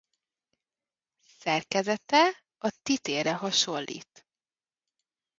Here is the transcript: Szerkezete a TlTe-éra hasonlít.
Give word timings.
Szerkezete 1.39 2.43
a 2.57 2.69
TlTe-éra 2.81 3.35
hasonlít. 3.35 4.27